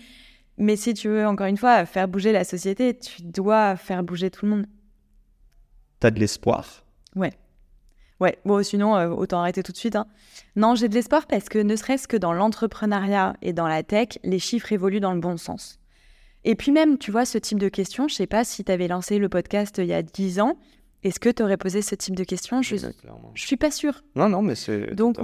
Mais 0.59 0.77
si 0.77 0.95
tu 0.95 1.09
veux, 1.09 1.27
encore 1.27 1.47
une 1.47 1.59
fois, 1.59 1.85
faire 1.85 2.09
bouger 2.09 2.33
la 2.33 2.45
société, 2.45 2.97
tu 2.97 3.23
dois 3.23 3.77
faire 3.77 4.03
bouger 4.03 4.31
tout 4.31 4.47
le 4.47 4.53
monde. 4.53 4.67
T'as 6.01 6.11
de 6.11 6.21
l'espoir 6.21 6.85
Ouais. 7.15 7.33
Ouais, 8.21 8.39
bon, 8.45 8.63
sinon, 8.63 8.97
euh, 8.97 9.09
autant 9.09 9.41
arrêter 9.41 9.63
tout 9.63 9.73
de 9.73 9.77
suite. 9.77 9.97
Hein. 9.97 10.07
Non, 10.55 10.75
j'ai 10.75 10.89
de 10.89 10.95
l'espoir 10.95 11.27
parce 11.27 11.49
que 11.49 11.59
ne 11.59 11.77
serait-ce 11.77 12.09
que 12.09 12.17
dans 12.17 12.33
l'entrepreneuriat 12.33 13.35
et 13.43 13.53
dans 13.53 13.67
la 13.67 13.83
tech, 13.83 14.19
les 14.25 14.39
chiffres 14.39 14.73
évoluent 14.73 15.01
dans 15.01 15.13
le 15.13 15.21
bon 15.21 15.37
sens. 15.37 15.79
Et 16.45 16.55
puis 16.55 16.73
même, 16.73 16.97
tu 16.97 17.11
vois, 17.11 17.25
ce 17.25 17.39
type 17.39 17.59
de 17.59 17.69
questions, 17.69 18.09
je 18.09 18.15
sais 18.15 18.27
pas 18.27 18.45
si 18.45 18.65
tu 18.65 18.73
avais 18.73 18.89
lancé 18.89 19.19
le 19.19 19.29
podcast 19.29 19.79
il 19.79 19.87
y 19.87 19.93
a 19.93 20.03
10 20.03 20.41
ans, 20.41 20.57
est-ce 21.03 21.21
que 21.21 21.29
tu 21.29 21.43
aurais 21.43 21.57
posé 21.57 21.83
ce 21.83 21.95
type 21.95 22.17
de 22.17 22.25
questions 22.25 22.63
Je 22.63 22.77
ne 22.77 22.91
suis 23.35 23.57
pas 23.57 23.71
sûre. 23.71 24.03
Non, 24.15 24.29
non, 24.29 24.43
mais 24.43 24.55
c'est... 24.55 24.95
Donc, 24.95 25.19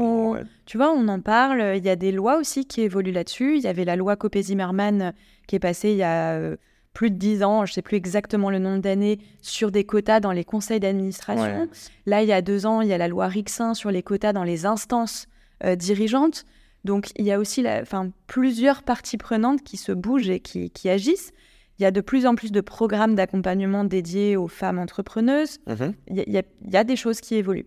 tu 0.66 0.76
vois, 0.76 0.92
on 0.92 1.08
en 1.08 1.20
parle. 1.20 1.76
Il 1.76 1.84
y 1.84 1.88
a 1.88 1.96
des 1.96 2.12
lois 2.12 2.38
aussi 2.38 2.66
qui 2.66 2.82
évoluent 2.82 3.12
là-dessus. 3.12 3.56
Il 3.56 3.62
y 3.62 3.68
avait 3.68 3.84
la 3.84 3.96
loi 3.96 4.16
Copé-Zimmermann 4.16 5.12
qui 5.46 5.56
est 5.56 5.60
passée 5.60 5.90
il 5.90 5.96
y 5.96 6.02
a 6.02 6.34
euh, 6.34 6.56
plus 6.92 7.10
de 7.10 7.16
10 7.16 7.42
ans, 7.42 7.64
je 7.64 7.72
ne 7.72 7.74
sais 7.74 7.82
plus 7.82 7.96
exactement 7.96 8.50
le 8.50 8.58
nombre 8.58 8.80
d'années, 8.80 9.18
sur 9.40 9.70
des 9.70 9.84
quotas 9.84 10.20
dans 10.20 10.32
les 10.32 10.44
conseils 10.44 10.80
d'administration. 10.80 11.68
Là, 12.06 12.22
il 12.22 12.28
y 12.28 12.32
a 12.32 12.42
deux 12.42 12.66
ans, 12.66 12.80
il 12.80 12.88
y 12.88 12.92
a 12.92 12.98
la 12.98 13.08
loi 13.08 13.28
Rixin 13.28 13.74
sur 13.74 13.90
les 13.90 14.02
quotas 14.02 14.32
dans 14.32 14.44
les 14.44 14.66
instances 14.66 15.26
euh, 15.64 15.76
dirigeantes. 15.76 16.44
Donc, 16.84 17.10
il 17.16 17.24
y 17.24 17.32
a 17.32 17.38
aussi 17.38 17.62
la, 17.62 17.82
plusieurs 18.26 18.82
parties 18.82 19.16
prenantes 19.16 19.62
qui 19.62 19.76
se 19.76 19.92
bougent 19.92 20.30
et 20.30 20.40
qui, 20.40 20.88
agissent. 20.88 21.32
Il 21.78 21.82
y 21.82 21.86
a 21.86 21.90
de 21.90 22.00
plus 22.00 22.26
en 22.26 22.34
plus 22.34 22.52
de 22.52 22.60
programmes 22.60 23.14
d'accompagnement 23.14 23.84
dédiés 23.84 24.36
aux 24.36 24.48
femmes 24.48 24.78
entrepreneuses. 24.78 25.58
Mhm. 25.66 25.94
il 26.08 26.42
y 26.70 26.76
a 26.76 26.84
des 26.84 26.96
choses 26.96 27.20
qui 27.20 27.36
évoluent. 27.36 27.66